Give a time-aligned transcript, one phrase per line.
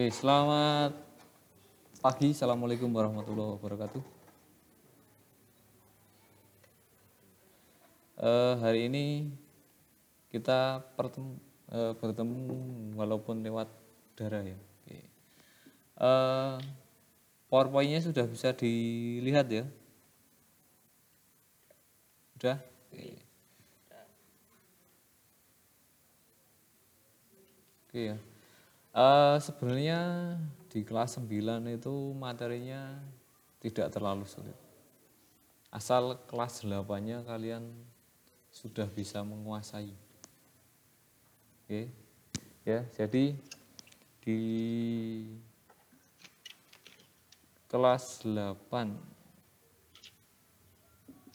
[0.00, 0.96] Oke, selamat
[2.00, 2.32] pagi.
[2.32, 4.00] Assalamualaikum warahmatullahi wabarakatuh.
[8.16, 9.28] Eh, hari ini
[10.32, 11.36] kita pertem-
[11.68, 12.48] eh, bertemu
[12.96, 13.68] walaupun lewat
[14.16, 14.56] udara ya.
[14.56, 15.04] Oke.
[16.00, 16.56] Eh,
[17.52, 19.68] PowerPoint-nya sudah bisa dilihat ya?
[22.40, 22.56] Sudah?
[22.88, 23.20] Oke.
[27.84, 28.29] Oke ya.
[28.90, 30.34] Eh, sebenarnya
[30.66, 32.98] di kelas 9 itu materinya
[33.62, 34.58] tidak terlalu sulit.
[35.70, 37.70] Asal kelas 8-nya kalian
[38.50, 39.94] sudah bisa menguasai.
[41.62, 41.86] Oke.
[42.66, 43.38] Ya, jadi
[44.26, 44.40] di
[47.70, 48.66] kelas 8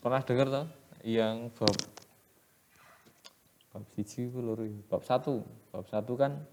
[0.04, 0.68] pernah dengar toh
[1.08, 1.72] yang bab
[3.72, 4.70] bab siji ya.
[4.86, 5.42] bab satu
[5.74, 6.46] bab satu kan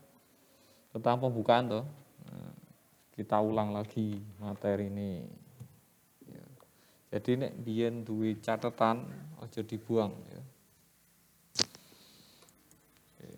[0.93, 2.53] tentang pembukaan Nah,
[3.17, 5.27] kita ulang lagi materi ini
[6.29, 6.47] Ya.
[7.13, 9.05] jadi nek biyen duwe catatan
[9.43, 10.43] aja dibuang ya
[13.19, 13.29] Oke.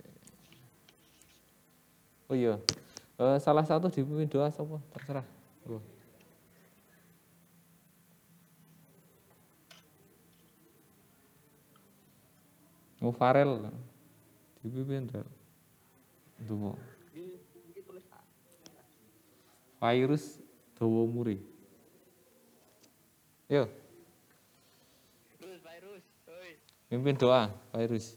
[2.31, 2.55] oh iya
[3.15, 5.23] Eh, salah satu dipimpin doa sapa terserah.
[12.99, 13.71] Oh, Farel.
[14.65, 15.29] Dipimpin Del.
[16.43, 16.75] Donga.
[19.85, 20.41] Virus
[20.81, 21.37] dawa muri.
[23.53, 23.69] Yo,
[25.45, 26.05] virus,
[26.89, 28.17] mimpin doa, Virus.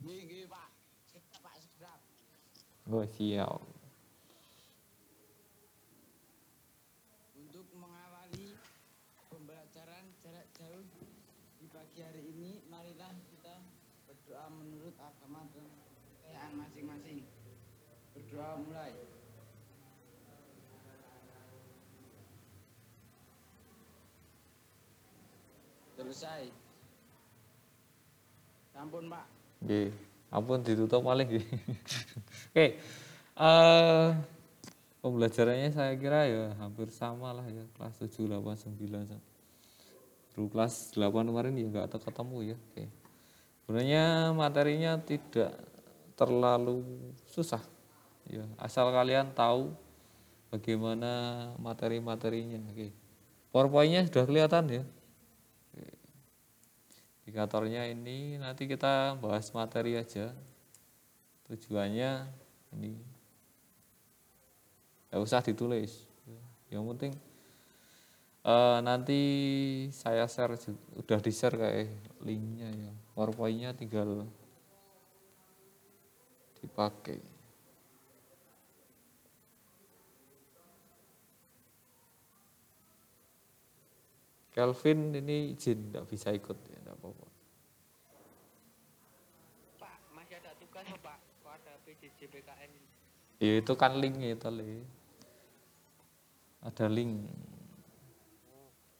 [0.00, 0.68] Nggih, Pak.
[2.88, 3.60] Oh, siap.
[7.36, 8.56] Untuk mengawali
[9.28, 10.88] pembelajaran jarak jauh
[11.60, 13.60] di pagi hari ini, marilah kita
[14.08, 17.28] berdoa menurut agama dan kepercayaan masing-masing.
[18.16, 19.07] Berdoa mulai.
[26.08, 26.48] Selesai.
[28.72, 29.28] Sampun, Pak.
[29.60, 29.92] Nggih.
[30.32, 31.44] Ampun ditutup malih nggih.
[32.48, 32.80] Oke.
[33.36, 34.08] Eh
[35.04, 39.20] pembelajarannya saya kira ya hampir sama lah ya kelas 7 8 9.
[40.32, 42.56] Baru kelas 8 kemarin ya nggak ketemu ya.
[42.56, 42.88] Oke.
[43.68, 45.60] Sebenarnya materinya tidak
[46.16, 46.88] terlalu
[47.28, 47.60] susah.
[48.32, 49.76] Ya, asal kalian tahu
[50.48, 52.64] bagaimana materi-materinya.
[52.72, 52.96] Oke.
[53.52, 54.84] PowerPoint-nya sudah kelihatan ya.
[57.28, 60.32] Indikatornya ini nanti kita bahas materi aja.
[61.44, 62.24] Tujuannya
[62.72, 62.96] ini
[65.12, 66.08] nggak usah ditulis.
[66.72, 67.12] Yang penting
[68.48, 69.20] eh, nanti
[69.92, 70.56] saya share
[70.96, 72.92] udah di share kayak linknya ya.
[73.12, 74.24] PowerPoint-nya tinggal
[76.64, 77.20] dipakai.
[84.58, 87.26] Kelvin ini izin nggak bisa ikut ya nggak apa-apa.
[89.78, 91.18] Pak, masih ada tugas kok, Pak?
[91.46, 92.90] Kok ada PJJ BKN ini?
[93.38, 94.82] Ya itu kan link itu li.
[96.58, 97.30] Ada link.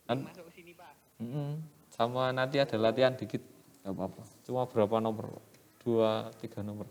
[0.06, 0.94] Kan, Masuk ke sini, Pak.
[1.20, 1.60] mm-mm.
[1.92, 3.42] sama nanti ada latihan dikit,
[3.84, 4.22] nggak apa-apa.
[4.46, 5.42] Cuma berapa nomor?
[5.82, 6.88] Dua, tiga nomor.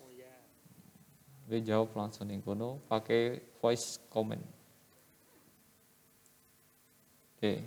[0.00, 0.30] Oh iya.
[1.44, 4.40] Gue jawab langsung nih kono pakai voice comment.
[7.36, 7.60] Oke.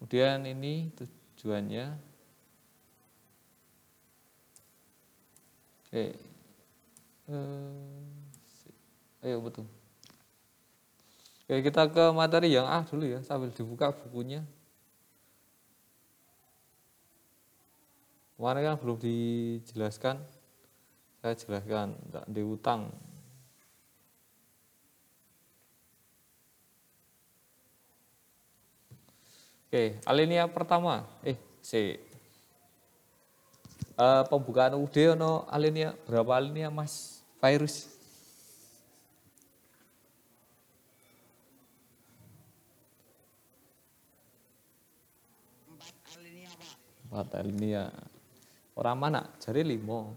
[0.00, 1.86] Kemudian ini tujuannya.
[5.86, 6.29] Oke.
[7.30, 8.02] Eh,
[8.42, 8.74] si-
[9.22, 9.66] ayo betul.
[11.46, 14.42] Oke, kita ke materi yang A dulu ya, sambil dibuka bukunya.
[18.34, 20.16] Kemarin kan belum dijelaskan.
[21.20, 22.88] Saya jelaskan, tidak di utang.
[29.68, 31.06] Oke, alinea pertama.
[31.22, 32.00] Eh, C.
[34.00, 37.88] Eh, pembukaan UD ono alinea berapa alinea Mas Virus?
[47.08, 47.88] Empat alinea.
[48.76, 49.24] Orang mana?
[49.40, 50.14] Jari limo.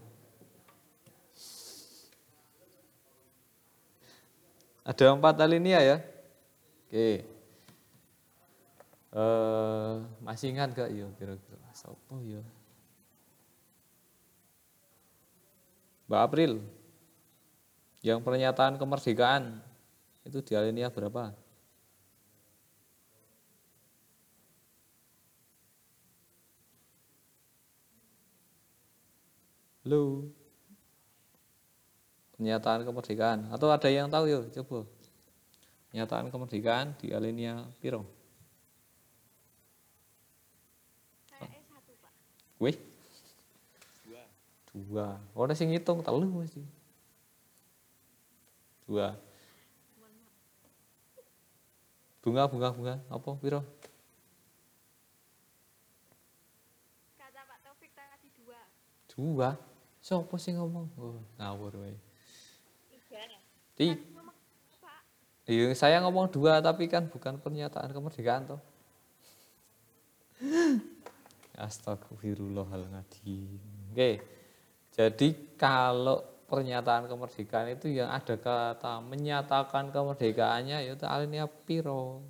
[4.84, 5.96] Ada empat alinea ya?
[6.84, 7.24] Oke.
[9.14, 11.66] Eh, masih ingat gak yo kira-kira?
[11.72, 12.44] Sopo yo?
[16.04, 16.52] Mbak April.
[18.04, 19.64] Yang pernyataan kemerdekaan
[20.28, 21.32] itu di alinea berapa?
[29.88, 30.28] Halo.
[32.36, 33.48] Pernyataan kemerdekaan.
[33.48, 34.84] Atau ada yang tahu yuk, coba.
[35.88, 38.04] Pernyataan kemerdekaan di alinea piro?
[42.60, 42.76] Wih.
[44.04, 44.22] Dua.
[44.76, 45.08] Dua.
[45.32, 46.73] Orang sing ngitung telu mesti.
[48.84, 49.16] Dua.
[52.24, 52.96] Bunga, bunga, bunga.
[53.12, 53.60] Apa piro?
[57.20, 58.60] Kata Pak Taufik tadi dua.
[59.12, 59.48] Dua.
[60.00, 60.88] Siapa sih ngomong?
[60.96, 61.92] Oh, ngawur wae.
[63.76, 64.00] Tiga.
[64.80, 65.04] Pak.
[65.50, 68.60] iya, saya ngomong dua tapi kan bukan pernyataan kemerdekaan toh.
[71.60, 73.60] Astagfirullahaladzim.
[73.92, 74.24] Oke.
[74.94, 82.24] Jadi kalau pernyataan kemerdekaan itu yang ada kata menyatakan kemerdekaannya yaitu alinea piro.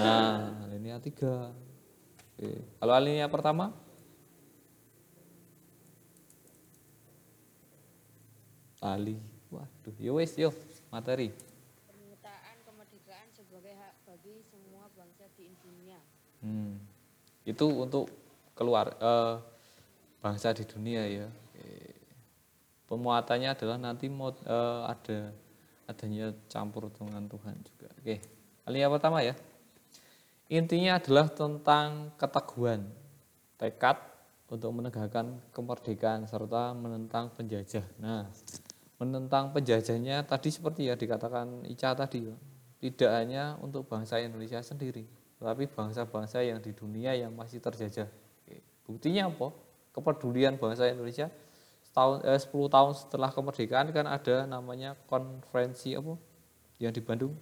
[0.00, 1.52] Nah, alinea tiga.
[2.38, 2.50] Oke.
[2.80, 3.74] Kalau alinea pertama?
[8.80, 9.20] Ali.
[9.52, 10.54] Waduh, yo wis yo
[10.88, 11.34] materi.
[11.84, 16.00] Pernyataan kemerdekaan sebagai hak bagi semua bangsa di dunia.
[16.40, 16.80] Hmm.
[17.44, 18.08] Itu untuk
[18.60, 19.40] keluar eh,
[20.20, 21.28] bangsa di dunia ya.
[22.84, 25.32] Pemuatannya adalah nanti mau eh, ada
[25.88, 27.88] adanya campur dengan Tuhan juga.
[27.96, 28.20] Oke.
[28.68, 29.32] Alinea pertama ya.
[30.50, 32.82] Intinya adalah tentang keteguhan,
[33.56, 33.96] tekad
[34.50, 37.86] untuk menegakkan kemerdekaan serta menentang penjajah.
[38.02, 38.26] Nah,
[38.98, 42.26] menentang penjajahnya tadi seperti ya dikatakan Ica tadi
[42.82, 45.06] tidak hanya untuk bangsa Indonesia sendiri,
[45.38, 48.10] tetapi bangsa-bangsa yang di dunia yang masih terjajah.
[48.90, 49.54] Buktinya apa?
[49.94, 51.30] Kepedulian bangsa Indonesia
[51.86, 56.14] setahun eh, 10 tahun setelah kemerdekaan kan ada namanya konferensi apa
[56.78, 57.34] yang di Bandung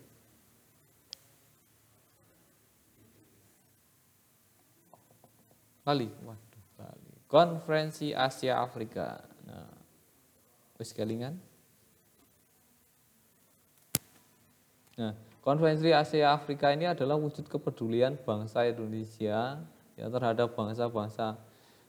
[5.89, 7.13] Bali, waduh Bali.
[7.25, 9.25] Konferensi Asia Afrika.
[9.49, 9.73] Nah,
[10.77, 11.33] wis kelingan.
[15.01, 19.65] Nah, konferensi Asia Afrika ini adalah wujud kepedulian bangsa Indonesia
[19.99, 21.35] ya terhadap bangsa-bangsa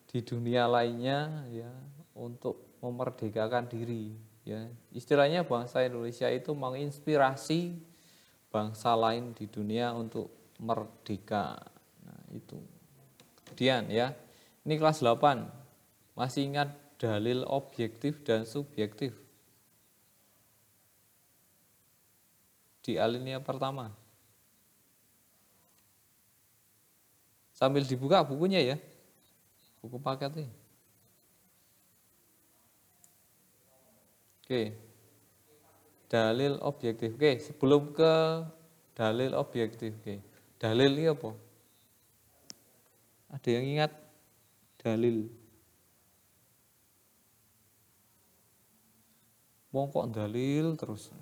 [0.09, 1.69] di dunia lainnya ya
[2.17, 4.65] untuk memerdekakan diri ya.
[4.89, 7.77] Istilahnya bangsa Indonesia itu menginspirasi
[8.49, 11.61] bangsa lain di dunia untuk merdeka.
[12.01, 12.57] Nah, itu.
[13.45, 14.17] Kemudian ya,
[14.65, 15.45] ini kelas 8.
[16.17, 19.13] Masih ingat dalil objektif dan subjektif?
[22.83, 23.98] Di alinea pertama.
[27.59, 28.77] Sambil dibuka bukunya ya.
[29.83, 30.47] Buku paketnya.
[34.47, 34.79] Oke.
[36.07, 37.19] Dalil objektif.
[37.19, 38.47] Oke, sebelum ke
[38.95, 39.91] dalil objektif.
[39.99, 40.23] Oke.
[40.55, 41.35] Dalil ini apa?
[43.35, 43.91] Ada yang ingat
[44.79, 45.27] dalil?
[49.69, 51.13] Wong kok dalil terus.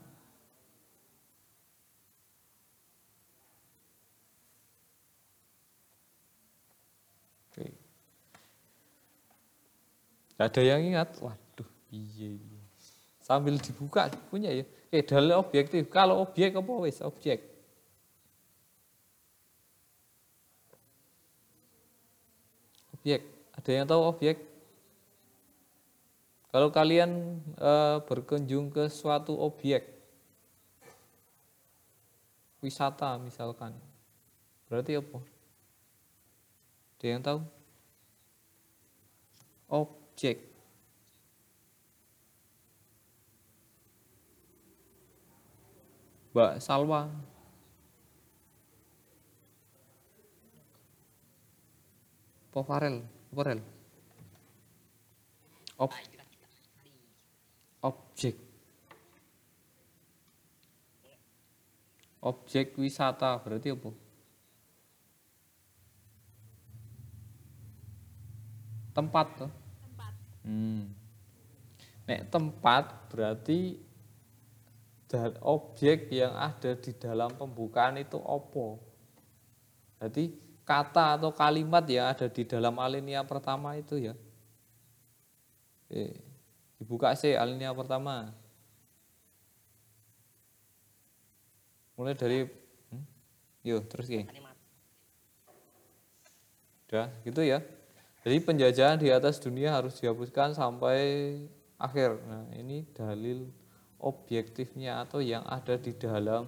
[7.52, 7.68] Oke.
[10.38, 11.18] Gak ada yang ingat?
[11.18, 12.62] Waduh, iya iya.
[13.26, 14.64] Sambil dibuka punya ya.
[14.88, 15.90] Oke, dalil objektif.
[15.90, 17.02] Kalau objek apa wis?
[17.02, 17.42] Objek.
[22.94, 23.26] Objek.
[23.58, 24.38] Ada yang tahu objek?
[26.54, 27.72] Kalau kalian e,
[28.08, 29.92] berkunjung ke suatu objek
[32.64, 33.76] wisata misalkan,
[34.72, 35.20] berarti apa?
[36.96, 37.40] Ada yang tahu?
[39.68, 40.07] Objek.
[46.34, 47.06] Mbak Salwa.
[52.50, 53.06] Apa Farel?
[53.06, 53.62] Apa Rel?
[55.78, 55.94] Ob
[57.86, 58.34] objek.
[62.22, 63.94] Objek wisata berarti apa?
[68.98, 69.67] Tempat toh?
[70.48, 70.96] Hmm.
[72.08, 73.76] Nek tempat berarti
[75.12, 78.80] dan objek yang ada di dalam pembukaan itu opo.
[80.00, 80.32] Jadi
[80.64, 84.16] kata atau kalimat yang ada di dalam alinea pertama itu ya.
[85.88, 86.24] Oke.
[86.80, 88.32] Dibuka sih alinea pertama.
[92.00, 93.04] Mulai dari hmm?
[93.68, 94.24] yuk terus ya.
[96.88, 97.60] Udah gitu ya.
[98.28, 101.40] Jadi penjajahan di atas dunia harus dihapuskan sampai
[101.80, 102.20] akhir.
[102.28, 103.48] Nah, ini dalil
[103.96, 106.44] objektifnya atau yang ada di dalam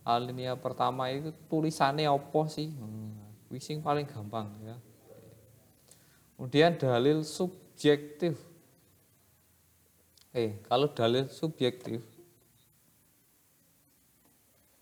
[0.00, 2.72] alinea pertama itu tulisannya apa sih?
[2.72, 3.12] Hmm,
[3.52, 4.80] wishing paling gampang ya.
[6.32, 8.40] Kemudian dalil subjektif.
[10.32, 12.00] Eh, kalau dalil subjektif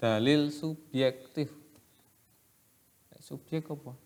[0.04, 1.48] dalil subjektif.
[3.08, 4.03] Eh, Subjek apa?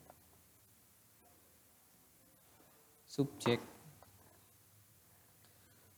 [3.19, 3.59] Subjek.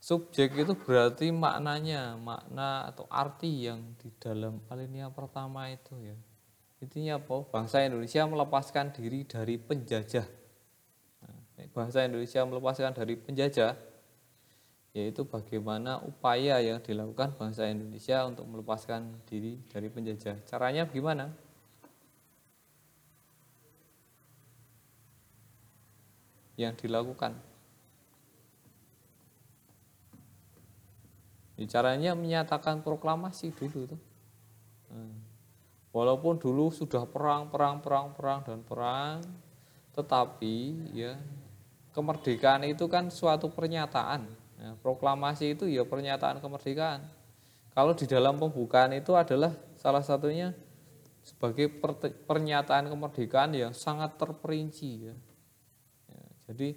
[0.01, 6.17] Subjek itu berarti maknanya, makna atau arti yang di dalam alinea pertama itu ya.
[6.81, 7.45] Intinya apa?
[7.53, 10.25] Bangsa Indonesia melepaskan diri dari penjajah.
[11.21, 13.77] Nah, bangsa Indonesia melepaskan dari penjajah,
[14.97, 20.41] yaitu bagaimana upaya yang dilakukan bangsa Indonesia untuk melepaskan diri dari penjajah.
[20.49, 21.29] Caranya gimana?
[26.61, 27.41] Yang dilakukan.
[31.57, 34.01] Ya, caranya menyatakan proklamasi dulu tuh.
[34.93, 35.17] Nah,
[35.93, 39.25] walaupun dulu sudah perang, perang, perang, perang dan perang,
[39.97, 40.57] tetapi
[40.93, 41.17] ya
[41.97, 44.29] kemerdekaan itu kan suatu pernyataan.
[44.61, 47.09] Ya, proklamasi itu ya pernyataan kemerdekaan.
[47.73, 50.53] Kalau di dalam pembukaan itu adalah salah satunya
[51.25, 51.69] sebagai
[52.29, 55.17] pernyataan kemerdekaan yang sangat terperinci ya.
[56.51, 56.75] Jadi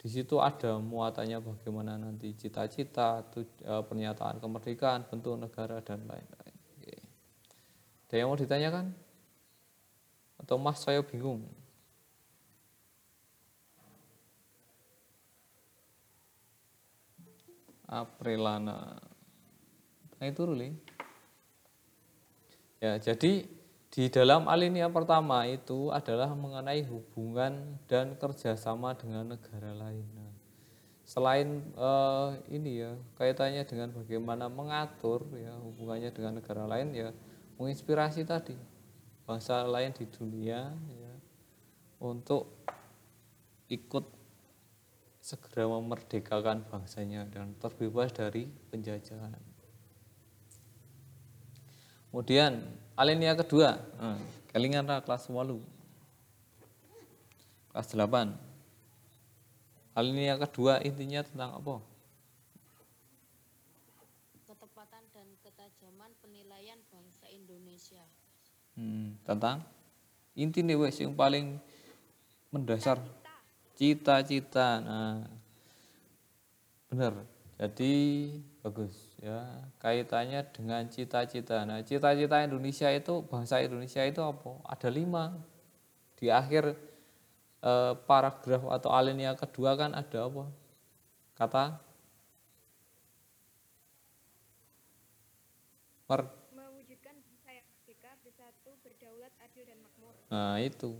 [0.00, 6.56] di situ ada muatannya bagaimana nanti cita-cita, eh, pernyataan kemerdekaan, bentuk negara dan lain-lain.
[8.10, 8.90] Ada yang mau ditanyakan?
[10.40, 11.46] Atau Mas saya bingung?
[17.86, 18.98] Aprilana.
[20.18, 20.74] Nah itu Ruli.
[22.82, 23.46] Ya, jadi
[23.90, 30.06] di dalam alinea pertama itu adalah mengenai hubungan dan kerjasama dengan negara lain.
[30.14, 30.30] Nah,
[31.02, 37.10] selain eh, ini ya kaitannya dengan bagaimana mengatur ya hubungannya dengan negara lain ya
[37.58, 38.54] menginspirasi tadi
[39.26, 41.14] bangsa lain di dunia ya
[41.98, 42.62] untuk
[43.66, 44.06] ikut
[45.18, 49.34] segera memerdekakan bangsanya dan terbebas dari penjajahan.
[52.10, 52.66] Kemudian
[53.00, 54.20] alinea kedua, nah,
[54.52, 55.56] kelingan ra kelas 8.
[57.72, 58.36] Kelas 8.
[59.96, 61.80] Alinea kedua intinya tentang apa?
[64.44, 68.04] Ketepatan dan ketajaman penilaian bangsa Indonesia.
[68.76, 69.64] Hmm, tentang
[70.36, 71.56] inti nih wes yang paling
[72.52, 73.00] mendasar
[73.80, 74.84] cita-cita.
[74.84, 75.24] Nah,
[76.92, 77.16] benar.
[77.56, 77.92] Jadi
[78.60, 79.44] bagus ya
[79.76, 81.68] kaitannya dengan cita-cita.
[81.68, 84.56] Nah, cita-cita Indonesia itu bangsa Indonesia itu apa?
[84.64, 85.36] Ada lima.
[86.16, 86.72] Di akhir
[87.60, 90.44] eh, paragraf atau alinea kedua kan ada apa?
[91.36, 91.64] Kata
[96.08, 96.20] per
[96.56, 100.12] Mewujudkan bangsa yang merdeka, bersatu, berdaulat, adil, dan makmur.
[100.32, 100.96] Nah itu,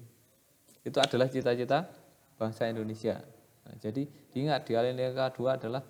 [0.85, 1.89] itu adalah cita-cita
[2.37, 3.21] bangsa Indonesia.
[3.65, 5.83] Nah, jadi diingat di alinea kedua adalah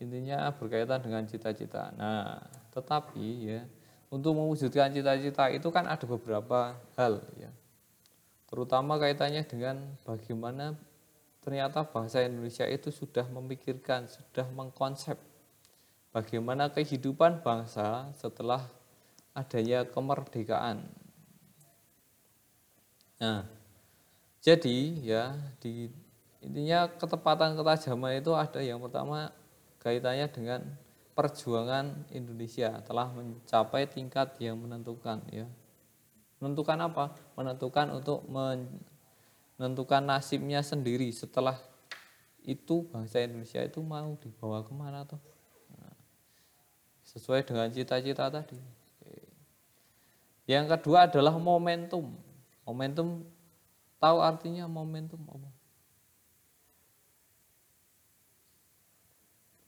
[0.00, 1.92] intinya berkaitan dengan cita-cita.
[1.94, 2.40] Nah,
[2.72, 3.60] tetapi ya
[4.08, 7.52] untuk mewujudkan cita-cita itu kan ada beberapa hal ya,
[8.48, 10.74] terutama kaitannya dengan bagaimana
[11.44, 15.20] ternyata bangsa Indonesia itu sudah memikirkan, sudah mengkonsep
[16.10, 18.66] bagaimana kehidupan bangsa setelah
[19.36, 20.82] adanya kemerdekaan.
[23.20, 23.44] Nah,
[24.40, 25.92] jadi ya di
[26.40, 29.28] intinya ketepatan ketajaman itu ada yang pertama
[29.80, 30.60] kaitannya dengan
[31.16, 35.48] perjuangan Indonesia telah mencapai tingkat yang menentukan ya.
[36.40, 37.04] Menentukan apa?
[37.36, 41.56] Menentukan untuk menentukan nasibnya sendiri setelah
[42.44, 45.20] itu bangsa Indonesia itu mau dibawa ke mana tuh?
[45.76, 45.92] Nah,
[47.04, 48.56] sesuai dengan cita-cita tadi.
[50.48, 52.16] Yang kedua adalah momentum.
[52.64, 53.28] Momentum
[54.00, 55.59] tahu artinya momentum apa?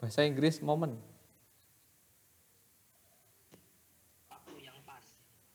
[0.03, 0.99] Bahasa Inggris momen.
[4.27, 5.05] waktu yang pas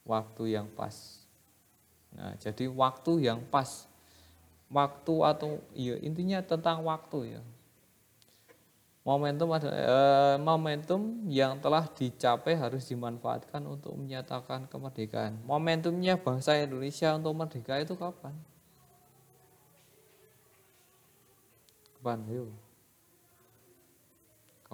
[0.08, 0.96] Waktu yang pas.
[2.16, 3.92] Nah, jadi waktu yang pas.
[4.72, 7.42] Waktu atau iya intinya tentang waktu ya.
[9.04, 15.44] Momentum adalah eh, momentum yang telah dicapai harus dimanfaatkan untuk menyatakan kemerdekaan.
[15.44, 18.36] Momentumnya bangsa Indonesia untuk merdeka itu kapan?
[22.00, 22.20] Kapan?
[22.32, 22.67] Yuk.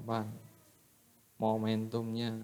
[0.04, 0.28] Kapan?
[1.40, 2.44] Momentumnya.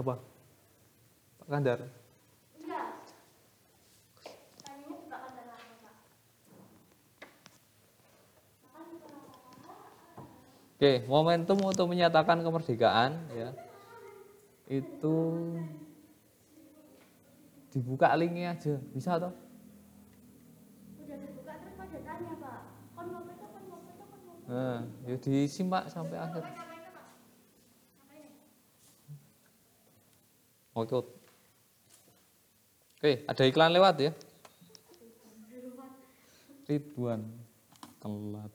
[0.00, 0.16] Apa?
[1.44, 1.84] Pak Kandar.
[10.80, 13.52] Oke, momentum untuk menyatakan kemerdekaan ya.
[14.64, 15.16] itu
[17.74, 19.34] dibuka linknya aja bisa toh?
[21.02, 22.58] Udah dibuka terus pada tanya pak.
[22.94, 26.46] Kon mau itu, kon mau itu, kon mau nah ya disimak sampai akhir.
[30.74, 30.94] oke
[33.02, 33.12] oke.
[33.26, 34.14] Ada iklan lewat ya?
[36.70, 37.20] Ridwan
[38.00, 38.50] telat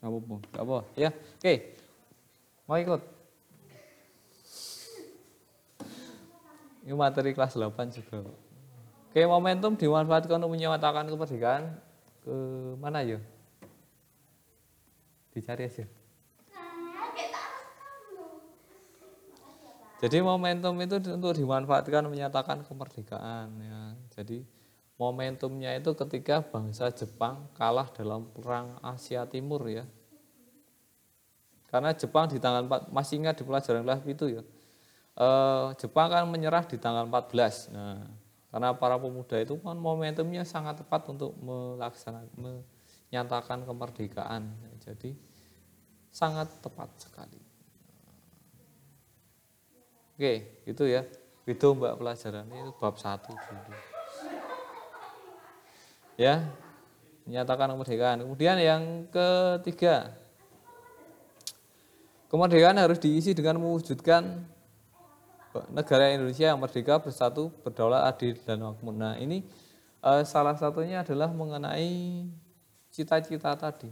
[0.00, 1.54] apa-apa nggak apa ya oke.
[2.66, 3.19] Mau ikut
[6.84, 8.24] ini materi kelas 8 juga.
[9.10, 11.76] Oke momentum dimanfaatkan untuk menyatakan kemerdekaan.
[12.24, 12.36] Ke
[12.80, 13.18] mana ya?
[15.34, 15.84] Dicari aja.
[20.00, 23.80] Jadi momentum itu untuk dimanfaatkan menyatakan kemerdekaan ya.
[24.16, 24.40] Jadi
[24.96, 29.84] momentumnya itu ketika bangsa Jepang kalah dalam perang Asia Timur ya.
[31.68, 34.42] Karena Jepang di tanggal 4 masih ingat di pelajaran kelas itu ya
[35.20, 38.08] eh, Jepang kan menyerah di tanggal 14 nah
[38.50, 42.66] karena para pemuda itu kan momentumnya sangat tepat untuk melaksanakan
[43.10, 44.54] menyatakan kemerdekaan.
[44.82, 45.18] Jadi
[46.14, 47.38] sangat tepat sekali.
[50.14, 51.02] Oke itu ya.
[51.46, 53.74] Itu mbak pelajaran itu bab satu dulu.
[56.14, 56.46] Ya
[57.26, 58.26] menyatakan kemerdekaan.
[58.26, 60.14] Kemudian yang ketiga.
[62.30, 64.46] Kemerdekaan harus diisi dengan mewujudkan
[65.70, 68.94] negara Indonesia yang merdeka, bersatu, berdaulat, adil, dan makmur.
[68.94, 69.42] Nah ini
[70.02, 72.26] eh, salah satunya adalah mengenai
[72.90, 73.90] cita-cita tadi.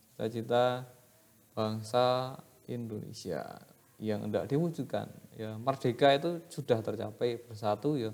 [0.00, 0.84] Cita-cita
[1.52, 2.36] bangsa
[2.68, 3.44] Indonesia
[4.00, 5.06] yang tidak diwujudkan.
[5.36, 8.12] Ya, merdeka itu sudah tercapai, bersatu ya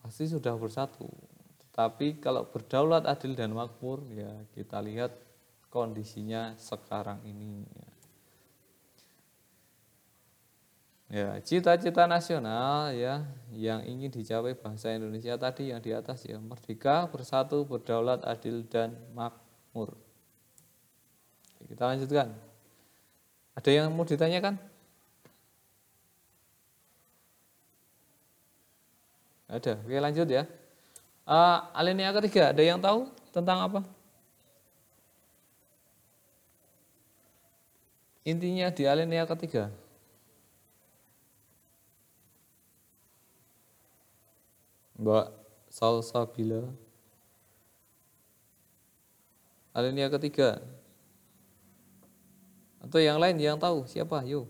[0.00, 1.06] pasti sudah bersatu.
[1.70, 5.12] Tetapi kalau berdaulat, adil, dan makmur, ya kita lihat
[5.70, 7.64] kondisinya sekarang ini.
[7.68, 7.89] Ya,
[11.42, 17.66] cita-cita nasional ya yang ingin dicapai bangsa Indonesia tadi yang di atas ya merdeka, bersatu,
[17.66, 19.98] berdaulat, adil dan makmur.
[21.66, 22.30] Kita lanjutkan.
[23.58, 24.54] Ada yang mau ditanyakan?
[29.50, 29.82] Ada.
[29.82, 30.46] Oke, lanjut ya.
[31.26, 33.80] Uh, alinea ketiga, ada yang tahu tentang apa?
[38.22, 39.74] Intinya di alinea ketiga.
[45.00, 45.26] Mbak
[45.72, 46.68] Salsabila.
[49.72, 50.60] Alinea ketiga.
[52.84, 54.20] Atau yang lain yang tahu siapa?
[54.28, 54.44] Yuk.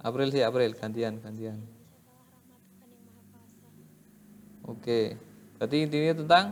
[0.00, 1.60] April sih April gantian gantian.
[4.64, 5.18] Oke.
[5.60, 6.46] Berarti intinya tentang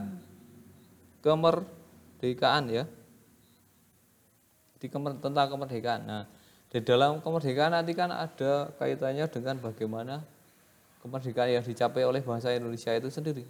[1.24, 2.84] kemerdekaan ya.
[4.76, 6.04] Di kemer, tentang kemerdekaan.
[6.04, 6.22] Nah,
[6.68, 10.20] di dalam kemerdekaan nanti kan ada kaitannya dengan bagaimana
[11.00, 13.44] kemerdekaan yang dicapai oleh bangsa Indonesia itu sendiri.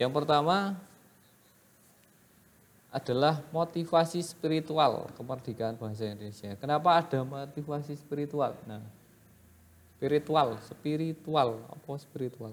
[0.00, 0.74] Yang pertama
[2.92, 6.52] adalah motivasi spiritual kemerdekaan bangsa Indonesia.
[6.60, 8.52] Kenapa ada motivasi spiritual?
[8.68, 8.84] Nah,
[9.96, 12.52] spiritual, spiritual, apa spiritual?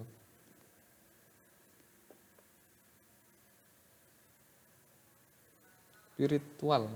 [6.15, 6.91] Spiritual,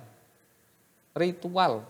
[1.13, 1.85] ritual,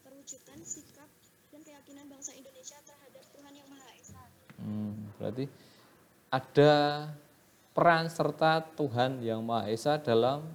[0.00, 1.08] terwujudkan sikap
[1.52, 4.22] dan keyakinan bangsa Indonesia terhadap Tuhan Yang Maha Esa.
[4.60, 5.44] Hmm, berarti
[6.32, 6.72] ada
[7.76, 10.48] peran serta Tuhan Yang Maha Esa dalam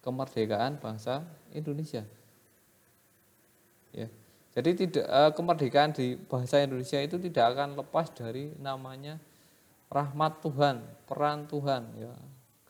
[0.00, 2.04] kemerdekaan bangsa Indonesia.
[3.92, 4.08] Ya.
[4.54, 9.18] Jadi tidak eh, kemerdekaan di bangsa Indonesia itu tidak akan lepas dari namanya
[9.90, 12.14] rahmat Tuhan, peran Tuhan ya.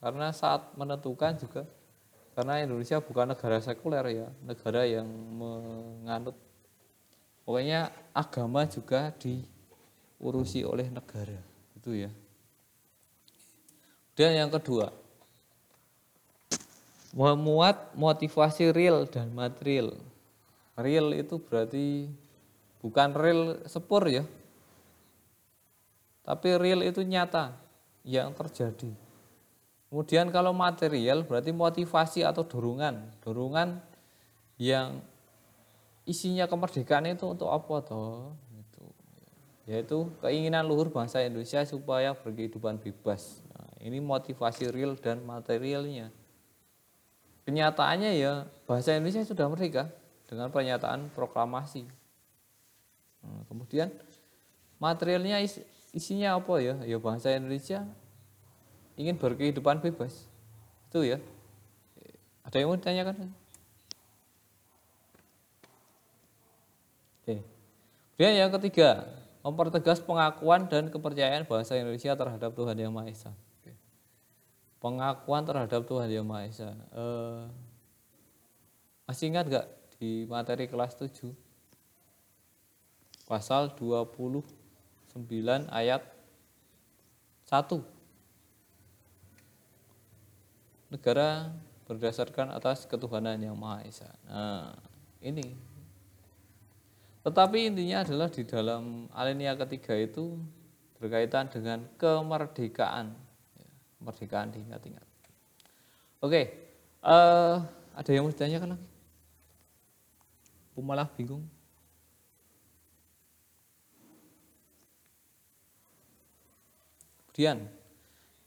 [0.05, 1.65] Karena saat menentukan juga
[2.37, 6.37] karena Indonesia bukan negara sekuler ya, negara yang menganut
[7.49, 11.41] pokoknya agama juga diurusi oleh negara
[11.73, 12.13] itu ya.
[14.13, 14.93] Dan yang kedua,
[17.17, 19.97] memuat motivasi real dan material.
[20.77, 22.13] Real itu berarti
[22.85, 24.29] bukan real sepur ya.
[26.29, 27.57] Tapi real itu nyata
[28.05, 28.93] yang terjadi.
[29.95, 33.15] Kemudian kalau material berarti motivasi atau dorongan.
[33.23, 33.79] Dorongan
[34.59, 34.99] yang
[36.03, 38.35] isinya kemerdekaan itu untuk apa toh?
[38.59, 38.91] Itu.
[39.71, 43.39] Yaitu keinginan luhur bangsa Indonesia supaya berkehidupan bebas.
[43.55, 46.11] Nah, ini motivasi real dan materialnya.
[47.47, 49.95] Kenyataannya ya bahasa Indonesia sudah merdeka
[50.27, 51.87] dengan pernyataan proklamasi.
[53.23, 53.95] Nah, kemudian
[54.83, 55.63] materialnya is-
[55.95, 56.83] isinya apa ya?
[56.83, 57.87] Ya bangsa Indonesia
[58.95, 60.27] ingin berkehidupan bebas.
[60.91, 61.19] Itu ya.
[62.45, 63.33] Ada yang mau ditanyakan?
[67.25, 67.41] Oke.
[68.15, 69.09] Kemudian yang ketiga,
[69.45, 73.33] mempertegas pengakuan dan kepercayaan bangsa Indonesia terhadap Tuhan Yang Maha Esa.
[74.81, 76.71] Pengakuan terhadap Tuhan Yang Maha Esa.
[76.73, 77.43] Eh,
[79.09, 81.33] masih ingat nggak di materi kelas 7?
[83.25, 84.45] Pasal 29
[85.73, 86.05] ayat
[87.49, 87.94] 1.
[90.95, 91.51] Negara
[91.91, 94.09] berdasarkan atas ketuhanan yang Maha Esa.
[94.31, 94.79] Nah,
[95.19, 95.75] ini
[97.25, 100.37] tetapi intinya adalah di dalam alinea ketiga itu
[101.01, 103.17] berkaitan dengan kemerdekaan.
[103.57, 105.07] Ya, kemerdekaan diingat-ingat.
[106.21, 106.43] Oke,
[107.01, 107.57] eh,
[107.97, 108.89] ada yang mau ditanyakan lagi?
[110.77, 111.49] Aku malah bingung.
[117.33, 117.67] Kemudian,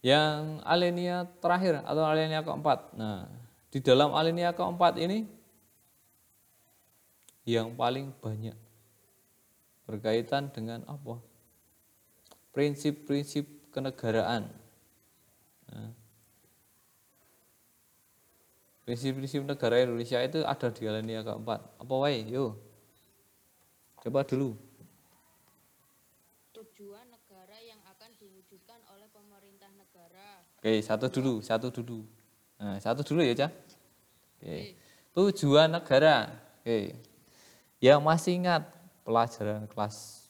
[0.00, 2.94] yang alinea terakhir atau alinea keempat.
[2.94, 3.26] Nah,
[3.68, 5.26] di dalam alinea keempat ini
[7.48, 8.54] yang paling banyak
[9.88, 11.18] berkaitan dengan apa?
[12.52, 14.50] Prinsip-prinsip kenegaraan.
[15.68, 15.92] Nah,
[18.88, 21.60] Prinsip-prinsip negara Indonesia itu ada di alinea keempat.
[21.76, 22.24] Apa wae?
[22.24, 22.56] Yo.
[24.00, 24.56] Coba dulu.
[26.56, 30.40] Tujuan negara yang akan diwujudkan oleh pemerintah negara.
[30.68, 32.04] Oke, satu dulu, satu dulu.
[32.60, 33.52] Nah, satu dulu ya, Cah.
[34.36, 34.76] Oke.
[35.16, 36.28] Tujuan negara.
[36.60, 36.92] Oke.
[37.80, 38.68] Yang masih ingat
[39.00, 40.28] pelajaran kelas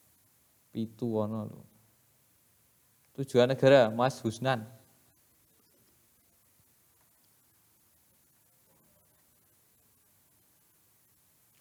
[0.70, 1.62] itu ono lho.
[3.18, 4.62] Tujuan negara, Mas Husnan.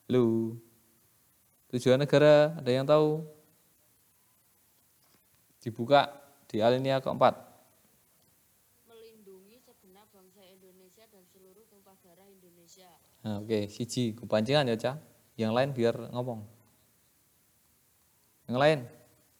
[0.06, 0.54] Lu.
[1.74, 3.26] Tujuan negara, ada yang tahu?
[5.66, 6.14] Dibuka
[6.46, 7.48] di alinea keempat.
[8.88, 12.58] Melindungi segenap bangsa Indonesia dan seluruh tumpah darah Indonesia.
[13.28, 14.96] Nah, oke, siji kepancingan ya, Cah.
[15.36, 16.40] Yang lain biar ngomong.
[18.48, 18.80] Yang lain.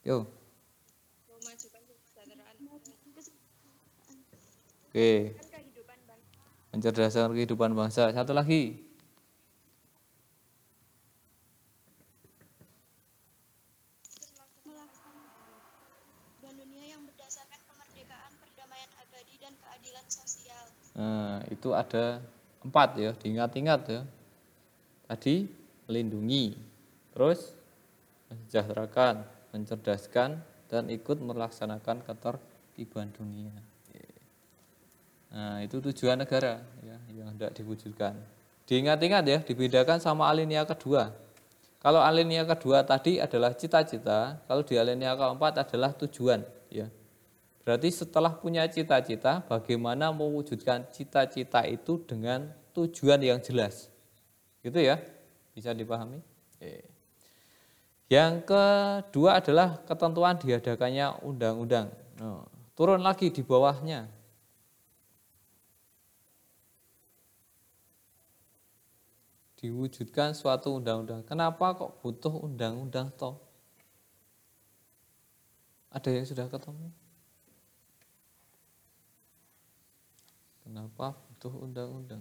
[0.04, 0.28] Yo.
[4.88, 5.36] Oke.
[5.88, 6.14] bangsa.
[6.76, 8.12] Mencerdaskan kehidupan bangsa.
[8.12, 8.88] Satu lagi.
[20.98, 22.18] Nah, itu ada
[22.62, 24.02] empat ya, diingat-ingat ya.
[25.08, 25.48] Tadi
[25.88, 26.56] melindungi,
[27.14, 27.54] terus
[28.28, 29.24] mensejahterakan,
[29.56, 33.54] mencerdaskan, dan ikut melaksanakan ketertiban dunia.
[35.28, 38.16] Nah, itu tujuan negara ya, yang hendak diwujudkan.
[38.64, 41.12] Diingat-ingat ya, dibedakan sama alinea kedua.
[41.80, 46.44] Kalau alinea kedua tadi adalah cita-cita, kalau di alinea keempat adalah tujuan.
[46.68, 46.88] Ya.
[47.68, 53.92] Berarti setelah punya cita-cita, bagaimana mewujudkan cita-cita itu dengan tujuan yang jelas.
[54.64, 54.96] Gitu ya,
[55.52, 56.24] bisa dipahami?
[58.08, 61.92] Yang kedua adalah ketentuan diadakannya undang-undang.
[62.16, 64.08] Nah, turun lagi di bawahnya.
[69.60, 71.20] Diwujudkan suatu undang-undang.
[71.28, 73.36] Kenapa kok butuh undang-undang toh?
[75.92, 76.88] Ada yang sudah ketemu?
[80.68, 82.20] Kenapa butuh undang-undang?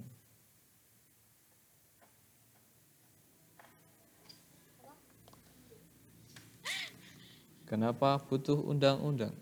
[7.67, 9.35] Kenapa butuh undang-undang?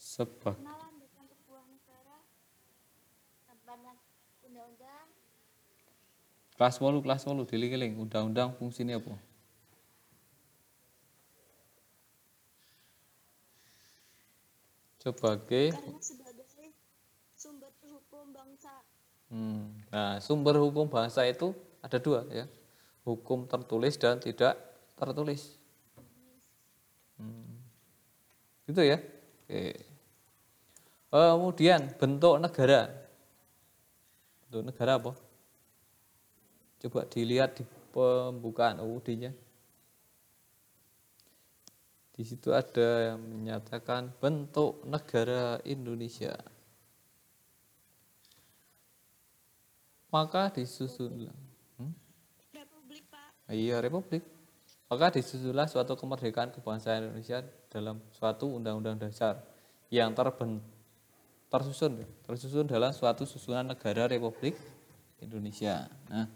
[0.00, 0.56] Sebab
[6.56, 9.12] kelas 8 kelas 8 dililing undang-undang fungsinya apa?
[15.04, 16.72] Sebagai Karena sebagai
[17.36, 18.72] sumber hukum bangsa.
[19.28, 19.76] Hmm.
[19.92, 21.52] Nah, sumber hukum bahasa itu
[21.84, 22.48] ada dua ya.
[23.04, 24.56] Hukum tertulis dan tidak
[24.96, 25.60] tertulis.
[27.20, 27.60] Hmm.
[28.64, 28.96] Gitu ya.
[29.44, 29.76] Oke.
[31.12, 32.88] Kemudian bentuk negara.
[34.48, 35.12] Bentuk negara apa?
[36.80, 39.36] Coba dilihat di pembukaan UUD-nya.
[42.14, 46.38] Di situ ada yang menyatakan bentuk negara Indonesia.
[50.14, 51.34] Maka disusunlah.
[51.74, 51.90] Hmm?
[52.54, 53.50] Republik, Pak.
[53.50, 54.22] Iya, republik.
[54.86, 59.42] Maka disusunlah suatu kemerdekaan kebangsaan Indonesia dalam suatu undang-undang dasar
[59.90, 60.62] yang terben,
[61.50, 64.54] tersusun tersusun dalam suatu susunan negara Republik
[65.18, 65.90] Indonesia.
[66.06, 66.30] Nah,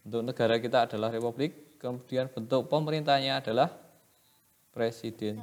[0.00, 3.68] untuk negara kita adalah republik, kemudian bentuk pemerintahnya adalah
[4.80, 5.36] presiden.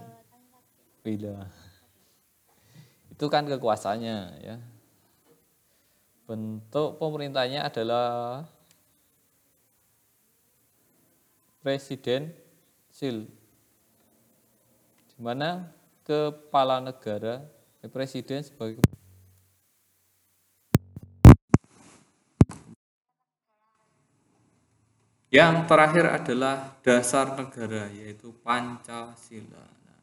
[1.05, 1.45] Bila.
[3.13, 4.57] Itu kan kekuasaannya ya.
[6.25, 8.49] Bentuk pemerintahnya adalah
[11.61, 12.33] presiden
[12.89, 13.29] sil
[15.13, 15.69] di mana
[16.01, 17.45] kepala negara
[17.85, 18.81] eh, presiden sebagai
[25.27, 29.59] Yang terakhir adalah dasar negara yaitu Pancasila.
[29.59, 30.01] Nah,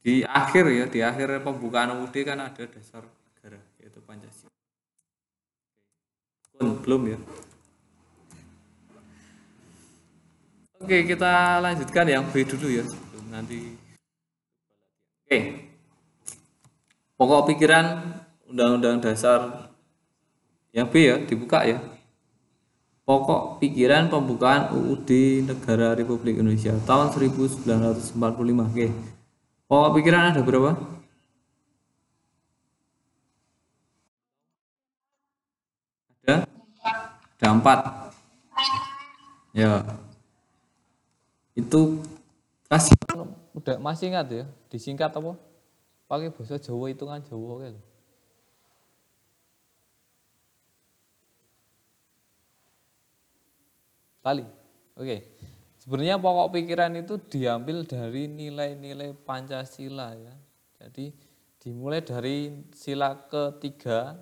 [0.00, 4.48] di akhir ya, di akhir pembukaan UUD kan ada dasar negara yaitu Pancasila.
[6.56, 7.18] Belum, belum ya.
[10.78, 13.76] Oke, kita lanjutkan yang B dulu ya, sebelum nanti.
[15.28, 15.68] Oke.
[17.20, 18.16] Pokok pikiran
[18.48, 19.68] Undang-Undang Dasar
[20.72, 21.97] yang B ya, dibuka ya
[23.08, 25.08] pokok pikiran pembukaan UUD
[25.48, 28.12] Negara Republik Indonesia tahun 1945.
[28.68, 28.92] Oke.
[29.64, 30.76] Pokok pikiran ada berapa?
[36.20, 36.36] Ada?
[37.40, 37.78] Ada empat.
[39.56, 39.80] Ya.
[41.56, 42.04] Itu
[42.68, 42.92] kasih
[43.56, 45.34] udah masih ingat ya disingkat apa
[46.06, 47.74] pakai bahasa Jawa hitungan Jawa kan
[54.22, 54.46] Kali.
[54.98, 55.38] Oke.
[55.78, 60.34] Sebenarnya pokok pikiran itu diambil dari nilai-nilai Pancasila ya.
[60.82, 61.14] Jadi
[61.62, 64.18] dimulai dari sila ketiga,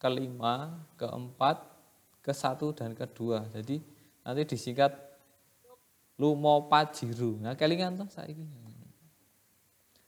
[0.00, 1.58] kelima, keempat,
[2.22, 3.44] ke satu dan kedua.
[3.50, 3.82] Jadi
[4.22, 4.94] nanti disingkat
[6.16, 7.42] lumo pajiru.
[7.42, 8.46] Nah kelingan tuh saya ini.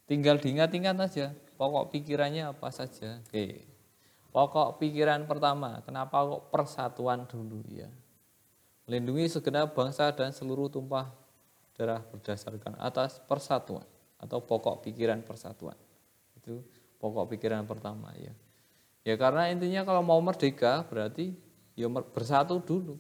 [0.05, 3.23] Tinggal diingat-ingat saja pokok pikirannya apa saja.
[3.25, 3.67] Oke.
[4.35, 7.87] Pokok pikiran pertama, kenapa kok persatuan dulu ya?
[8.85, 11.09] Melindungi segenap bangsa dan seluruh tumpah
[11.75, 13.85] darah berdasarkan atas persatuan
[14.21, 15.77] atau pokok pikiran persatuan.
[16.39, 16.63] Itu
[17.01, 18.33] pokok pikiran pertama ya.
[19.05, 21.37] Ya karena intinya kalau mau merdeka berarti
[21.77, 22.97] ya bersatu dulu.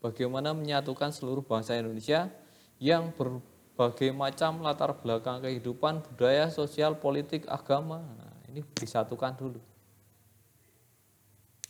[0.00, 2.32] Bagaimana menyatukan seluruh bangsa Indonesia
[2.80, 8.00] yang berbagai macam latar belakang kehidupan, budaya, sosial, politik, agama.
[8.00, 9.60] Nah, ini disatukan dulu.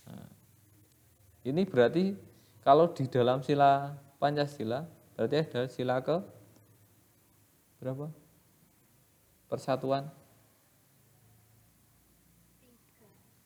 [0.07, 0.31] Nah,
[1.42, 2.14] ini berarti
[2.70, 4.87] kalau di dalam sila Pancasila
[5.18, 6.22] berarti ada sila ke
[7.83, 8.06] berapa?
[9.50, 10.06] Persatuan.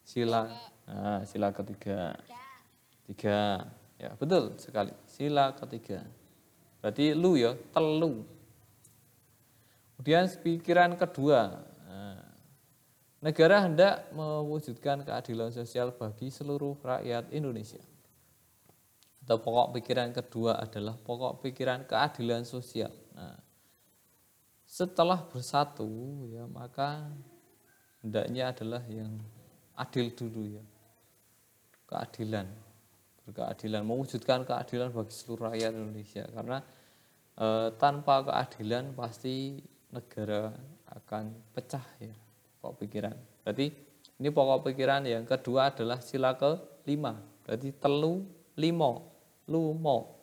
[0.05, 0.45] Sila.
[0.85, 2.13] Nah, sila ketiga.
[3.09, 3.65] Tiga.
[3.97, 4.93] Ya, betul sekali.
[5.09, 6.05] Sila ketiga.
[6.85, 8.21] Berarti lu ya, telu.
[9.97, 11.65] Kemudian pikiran kedua.
[11.89, 12.21] Nah,
[13.25, 17.81] negara hendak mewujudkan keadilan sosial bagi seluruh rakyat Indonesia
[19.25, 22.93] atau pokok pikiran kedua adalah pokok pikiran keadilan sosial.
[23.17, 23.33] Nah,
[24.69, 25.89] setelah bersatu
[26.29, 27.09] ya maka
[28.05, 29.17] hendaknya adalah yang
[29.73, 30.63] adil dulu ya.
[31.89, 32.45] Keadilan.
[33.25, 36.61] Berkeadilan mewujudkan keadilan bagi seluruh rakyat Indonesia karena
[37.33, 39.57] e, tanpa keadilan pasti
[39.89, 40.53] negara
[40.93, 42.13] akan pecah ya
[42.61, 43.17] pokok pikiran.
[43.41, 43.73] Berarti
[44.21, 47.17] ini pokok pikiran yang kedua adalah sila ke lima.
[47.41, 48.21] Berarti telu
[48.53, 49.14] limo
[49.49, 50.17] lumo.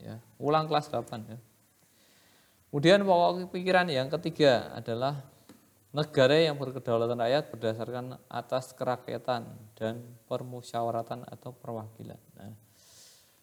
[0.00, 1.38] Ya, ulang kelas 8 ya.
[2.70, 5.26] Kemudian pokok pikiran yang ketiga adalah
[5.90, 12.20] negara yang berkedaulatan rakyat berdasarkan atas kerakyatan dan permusyawaratan atau perwakilan.
[12.38, 12.54] Nah,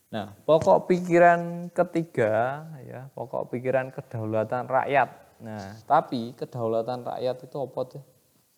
[0.08, 5.10] nah pokok pikiran ketiga ya, pokok pikiran kedaulatan rakyat.
[5.44, 8.04] Nah, tapi kedaulatan rakyat itu apa tuh?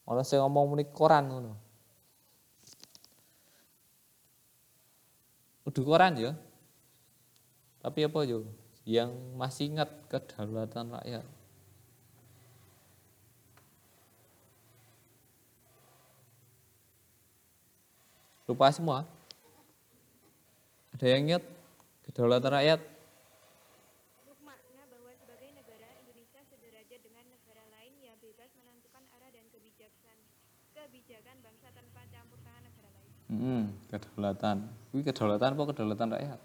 [0.06, 1.54] Orang saya ngomong muni koran ngono.
[5.69, 6.34] Udah koran ya.
[7.77, 8.41] Tapi apa yo?
[8.89, 11.25] Yang masih ingat kedaulatan rakyat.
[18.49, 19.05] Lupa semua?
[20.97, 21.45] Ada yang ingat
[22.10, 22.82] kedaulatan rakyat?
[24.41, 30.17] Makna bahwa sebagai negara Indonesia sederajat dengan negara lain yang bebas menentukan arah dan kebijakan
[30.73, 33.13] kebijakan bangsa tanpa campur tangan negara lain.
[33.39, 34.67] Hmm, kedaulatan.
[34.91, 36.39] Ini kedaulatan apa kedaulatan rakyat?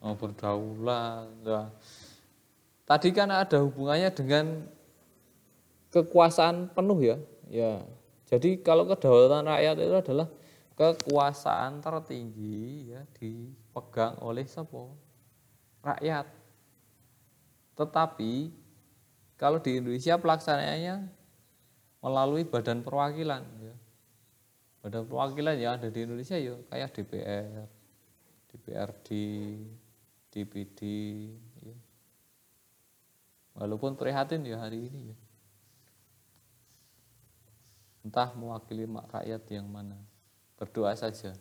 [0.00, 1.28] Oh, berdaulat.
[1.44, 1.68] Nah,
[2.88, 4.64] tadi kan ada hubungannya dengan
[5.92, 7.16] kekuasaan penuh ya.
[7.52, 7.84] Ya.
[8.24, 10.28] Jadi kalau kedaulatan rakyat itu adalah
[10.76, 14.88] kekuasaan tertinggi ya dipegang oleh siapa?
[15.84, 16.24] Rakyat.
[17.76, 18.32] Tetapi
[19.36, 21.15] kalau di Indonesia pelaksanaannya
[22.06, 23.74] melalui badan perwakilan ya.
[24.86, 27.66] Badan perwakilan yang ada di Indonesia ya kayak DPR,
[28.54, 29.08] DPRD,
[30.30, 30.80] DPD
[31.66, 31.76] ya.
[33.58, 35.16] Walaupun prihatin ya hari ini ya.
[38.06, 39.98] Entah mewakili rakyat yang mana.
[40.54, 41.34] Berdoa saja.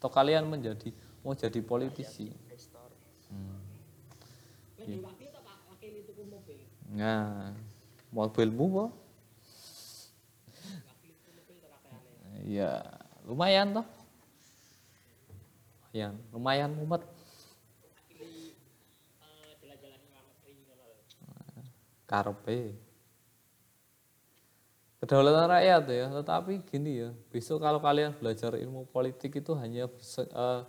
[0.00, 2.32] Atau kalian menjadi mau jadi politisi.
[3.28, 3.60] Hmm.
[6.96, 7.04] Ya.
[7.04, 7.52] Nah,
[8.08, 9.05] mobilmu kok?
[12.46, 12.86] Ya,
[13.26, 13.86] lumayan toh.
[15.90, 17.02] Lumayan, lumayan mumet.
[22.06, 22.78] Karpe.
[25.02, 30.62] Kedaulatan rakyat ya, tetapi gini ya, besok kalau kalian belajar ilmu politik itu hanya eh,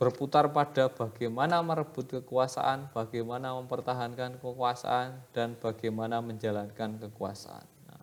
[0.00, 7.68] berputar pada bagaimana merebut kekuasaan, bagaimana mempertahankan kekuasaan, dan bagaimana menjalankan kekuasaan.
[7.86, 8.02] Nah,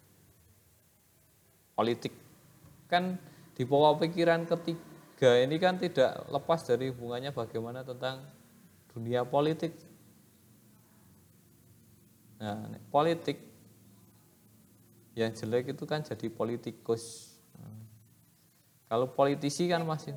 [1.76, 2.23] politik
[2.94, 3.18] kan
[3.58, 8.22] di pokok pikiran ketiga ini kan tidak lepas dari hubungannya bagaimana tentang
[8.94, 9.74] dunia politik.
[12.38, 13.42] Nah, politik
[15.18, 17.34] yang jelek itu kan jadi politikus.
[18.86, 20.14] Kalau politisi kan masih,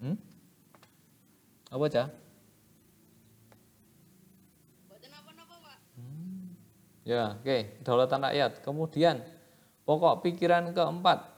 [0.00, 0.16] hmm?
[1.68, 2.08] apa cah?
[5.92, 6.56] Hmm.
[7.04, 8.64] Ya, oke, kedaulatan rakyat.
[8.64, 9.20] Kemudian
[9.84, 11.37] pokok pikiran keempat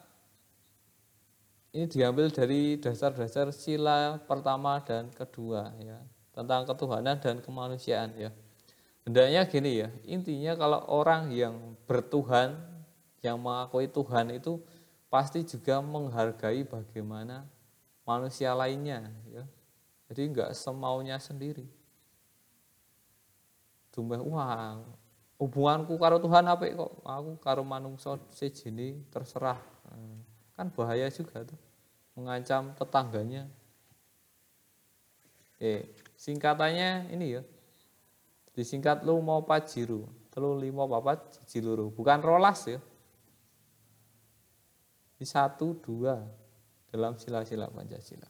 [1.70, 6.02] ini diambil dari dasar-dasar sila pertama dan kedua ya
[6.35, 8.30] tentang ketuhanan dan kemanusiaan ya.
[9.06, 11.56] Hendaknya gini ya, intinya kalau orang yang
[11.88, 12.59] bertuhan,
[13.24, 14.61] yang mengakui Tuhan itu
[15.11, 17.48] pasti juga menghargai bagaimana
[18.06, 19.44] manusia lainnya ya.
[20.11, 21.66] Jadi enggak semaunya sendiri.
[23.90, 24.78] Dumeh wah,
[25.38, 29.59] hubunganku karo Tuhan apa kok aku karo manungsa sejini terserah.
[29.90, 30.29] Nah,
[30.61, 31.57] kan bahaya juga tuh
[32.12, 33.49] mengancam tetangganya.
[35.57, 35.88] Eh
[36.20, 37.42] singkatannya ini ya.
[38.53, 42.77] Disingkat lu mau pajiru telu lima papat jiluru bukan rolas ya.
[45.16, 46.20] Di satu dua
[46.92, 48.29] dalam sila-sila Pancasila.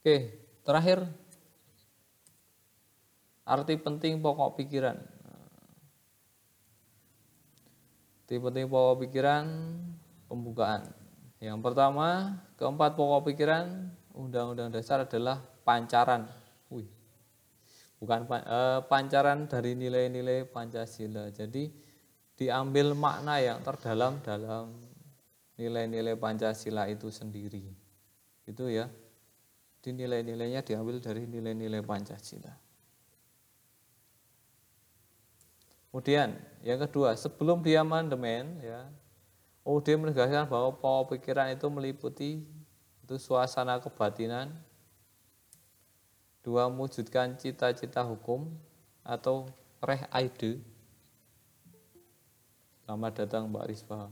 [0.00, 0.16] Oke
[0.64, 1.04] terakhir.
[3.44, 4.96] Arti penting pokok pikiran.
[8.24, 9.44] Arti penting pokok pikiran
[10.30, 10.86] pembukaan.
[11.42, 16.30] Yang pertama, keempat pokok pikiran Undang-Undang Dasar adalah pancaran.
[16.70, 16.86] Wih.
[17.98, 21.34] Bukan eh, pancaran dari nilai-nilai Pancasila.
[21.34, 21.68] Jadi
[22.38, 24.72] diambil makna yang terdalam dalam
[25.58, 27.66] nilai-nilai Pancasila itu sendiri.
[28.46, 28.86] Itu ya.
[29.80, 32.52] Di nilai-nilainya diambil dari nilai-nilai Pancasila.
[35.90, 38.86] Kemudian yang kedua, sebelum dia amandemen ya,
[39.70, 42.42] UUD menegaskan bahwa pokok pikiran itu meliputi
[43.06, 44.50] itu suasana kebatinan,
[46.42, 48.50] dua mewujudkan cita-cita hukum
[49.06, 49.46] atau
[49.78, 50.58] reh aide.
[52.82, 54.10] Selamat datang Mbak Rispa.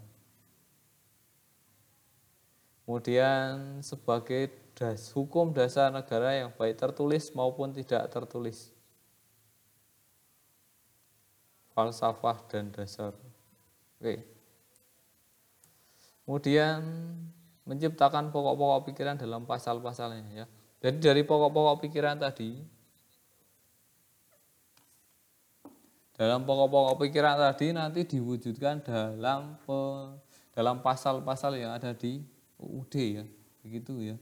[2.86, 8.70] Kemudian sebagai das, hukum dasar negara yang baik tertulis maupun tidak tertulis.
[11.74, 13.10] Falsafah dan dasar.
[13.98, 14.37] Oke.
[16.28, 16.84] Kemudian
[17.64, 20.44] menciptakan pokok-pokok pikiran dalam pasal-pasalnya ya.
[20.84, 22.52] Jadi dari pokok-pokok pikiran tadi
[26.12, 29.80] dalam pokok-pokok pikiran tadi nanti diwujudkan dalam pe,
[30.52, 32.20] dalam pasal-pasal yang ada di
[32.60, 33.24] UUD ya.
[33.64, 34.16] Begitu ya.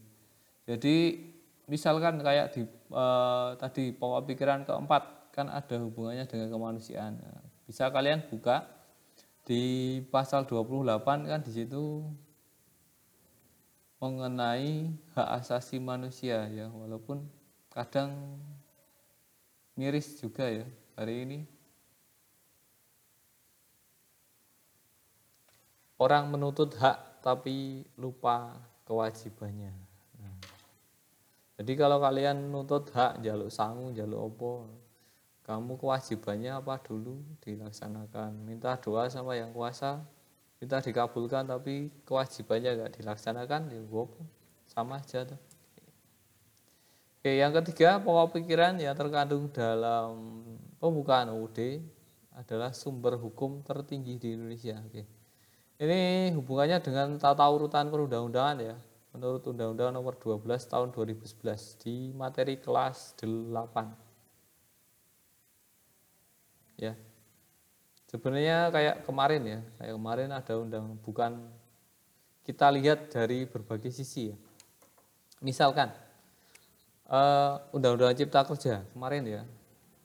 [0.63, 1.27] Jadi
[1.67, 7.19] misalkan kayak di eh, tadi pokok pikiran keempat kan ada hubungannya dengan kemanusiaan.
[7.19, 8.76] Nah, bisa kalian buka
[9.47, 12.03] di pasal 28 kan di situ
[14.03, 17.23] mengenai hak asasi manusia ya walaupun
[17.71, 18.43] kadang
[19.79, 20.67] miris juga ya
[20.99, 21.39] hari ini.
[25.97, 28.53] Orang menuntut hak tapi lupa
[28.85, 29.73] kewajibannya.
[30.21, 30.37] Nah,
[31.57, 34.69] jadi kalau kalian menuntut hak jaluk sangu jaluk opo
[35.47, 40.03] kamu kewajibannya apa dulu dilaksanakan minta doa sama yang kuasa
[40.59, 44.27] minta dikabulkan tapi kewajibannya nggak dilaksanakan ya opo
[44.67, 45.39] sama aja tuh
[47.27, 50.47] Oke, yang ketiga pokok pikiran yang terkandung dalam
[50.79, 51.83] pembukaan UUD
[52.39, 54.79] adalah sumber hukum tertinggi di Indonesia.
[54.87, 55.03] Oke.
[55.83, 58.79] Ini hubungannya dengan tata urutan perundang-undangan ya.
[59.11, 64.06] Menurut Undang-Undang Nomor 12 Tahun 2011 di materi kelas 8.
[66.77, 66.93] Ya.
[68.07, 71.41] sebenarnya kayak kemarin ya, kayak kemarin ada undang bukan
[72.47, 74.37] kita lihat dari berbagai sisi ya.
[75.43, 75.91] Misalkan
[77.11, 79.43] eh, undang-undang Cipta Kerja kemarin ya,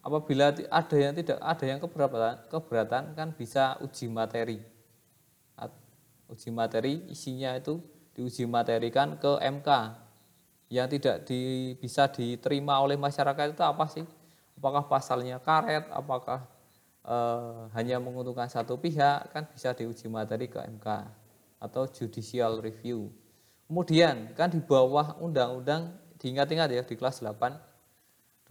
[0.01, 4.59] apabila ada yang tidak ada yang keberatan, keberatan kan bisa uji materi.
[5.55, 5.78] At-
[6.32, 7.84] Uji materi isinya itu
[8.15, 9.69] diuji materikan ke MK
[10.72, 14.07] yang tidak di- bisa diterima oleh masyarakat itu apa sih?
[14.55, 15.91] Apakah pasalnya karet?
[15.91, 16.47] Apakah
[17.06, 19.34] eh, hanya menguntungkan satu pihak?
[19.34, 20.88] Kan bisa diuji materi ke MK
[21.62, 23.14] atau judicial review.
[23.70, 27.72] Kemudian kan di bawah undang-undang diingat-ingat ya di kelas 8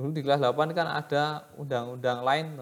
[0.00, 2.56] dulu di kelas 8 kan ada undang-undang lain.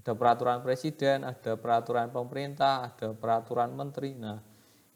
[0.00, 4.16] Ada peraturan presiden, ada peraturan pemerintah, ada peraturan menteri.
[4.16, 4.40] Nah,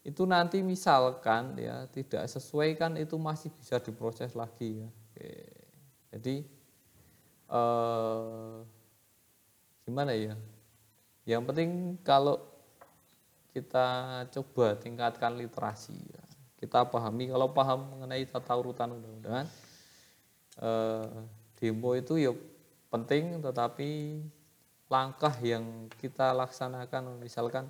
[0.00, 4.88] itu nanti misalkan ya tidak sesuai kan itu masih bisa diproses lagi ya.
[4.88, 5.32] Oke.
[6.16, 6.36] Jadi
[7.52, 8.56] eh,
[9.84, 10.34] gimana ya?
[11.24, 11.70] Yang penting
[12.04, 12.40] kalau
[13.54, 13.86] kita
[14.34, 16.24] coba tingkatkan literasi ya.
[16.58, 19.46] Kita pahami kalau paham mengenai tata urutan undang-undangan
[20.58, 21.06] eh,
[21.60, 22.32] demo itu ya
[22.88, 24.20] penting tetapi
[24.88, 27.66] langkah yang kita laksanakan misalkan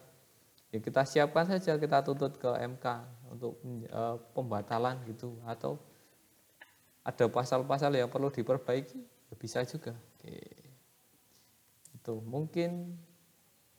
[0.68, 2.86] ya kita siapkan saja kita tuntut ke MK
[3.34, 5.76] untuk eh, pembatalan gitu atau
[7.04, 9.92] ada pasal-pasal yang perlu diperbaiki ya bisa juga.
[12.05, 13.00] Itu mungkin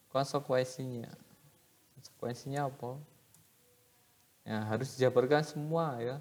[0.09, 1.13] konsekuensinya.
[1.93, 2.97] Konsekuensinya apa?
[4.41, 6.17] Ya harus dijabarkan semua ya.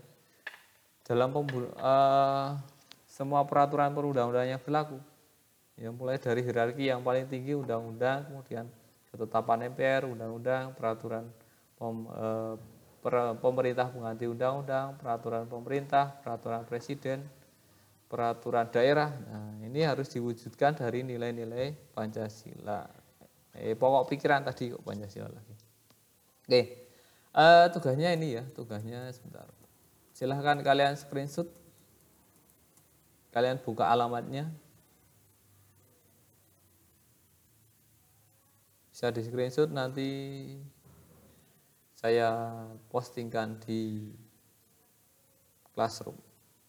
[1.09, 2.49] Dalam pembu- eh,
[3.09, 5.01] semua peraturan perundang-undangan yang berlaku.
[5.81, 8.69] Ya mulai dari hierarki yang paling tinggi undang-undang kemudian
[9.09, 11.25] ketetapan MPR undang-undang peraturan
[11.81, 12.55] pem- eh,
[13.01, 17.25] per- pemerintah pengganti undang-undang peraturan pemerintah peraturan presiden
[18.09, 19.11] peraturan daerah.
[19.11, 22.87] Nah ini harus diwujudkan dari nilai-nilai Pancasila.
[23.55, 25.55] Eh, pokok pikiran tadi kok Pancasila lagi.
[26.45, 26.85] Oke
[27.35, 29.51] eh, tugasnya ini ya tugasnya sebentar.
[30.15, 31.51] Silahkan kalian screenshot.
[33.35, 34.47] Kalian buka alamatnya.
[38.95, 40.11] Bisa di screenshot nanti
[41.99, 42.31] saya
[42.95, 44.07] postingkan di
[45.75, 46.24] classroom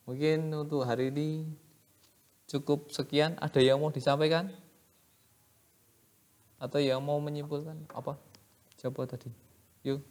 [0.06, 1.50] mungkin untuk hari ini
[2.50, 3.36] cukup sekian.
[3.42, 4.54] Ada yang mau disampaikan?
[6.62, 7.90] Atau yang mau menyimpulkan?
[7.92, 8.16] Apa?
[8.80, 9.30] Siapa tadi?
[9.84, 10.02] Yuk.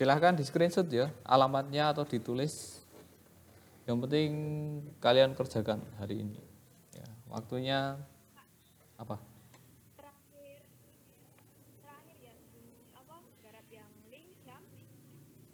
[0.00, 2.80] Silahkan di screenshot ya alamatnya atau ditulis.
[3.84, 4.30] Yang penting
[4.96, 6.40] kalian kerjakan hari ini.
[6.96, 8.00] Ya, waktunya
[8.96, 9.20] apa
[10.00, 10.60] Terakhir,
[11.84, 14.64] terakhir ya, hmm, apa garap yang link jam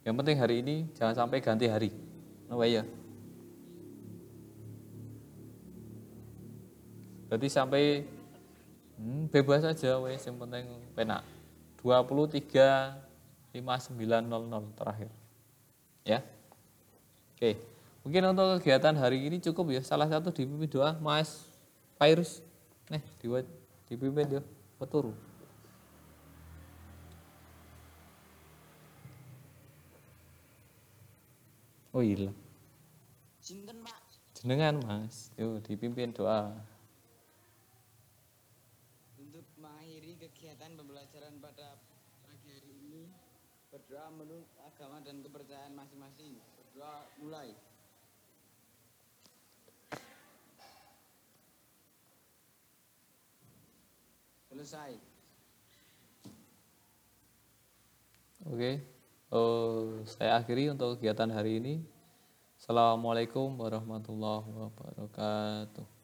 [0.07, 1.91] yang penting hari ini jangan sampai ganti hari.
[2.47, 2.87] No way ya?
[7.27, 8.07] Berarti sampai
[9.03, 10.23] hmm, bebas saja wes.
[10.23, 11.27] Yang penting penak.
[11.83, 13.03] 23
[13.51, 15.11] 5900 terakhir.
[16.07, 16.23] Ya?
[17.35, 17.59] Oke.
[18.07, 19.83] Mungkin untuk kegiatan hari ini cukup ya.
[19.83, 21.51] Salah satu dipimpin doa mas
[21.99, 22.45] Virus
[22.87, 23.03] nih
[23.91, 24.43] dipimpin dia
[24.79, 25.11] peturu
[31.97, 32.29] oh iya
[33.41, 34.01] Sinten Pak?
[34.37, 36.53] jenengan mas yuk dipimpin doa
[39.17, 41.81] Untuk mengakhiri kegiatan pembelajaran pada
[42.21, 43.09] pagi hari ini,
[43.73, 46.37] berdoa menurut agama dan kepercayaan masing-masing.
[46.57, 47.53] Berdoa mulai.
[54.53, 54.97] Selesai.
[58.47, 58.96] Oke,
[59.27, 61.83] Oh, saya akhiri untuk kegiatan hari ini.
[62.63, 65.96] Assalamualaikum warahmatullahi wabarakatuh.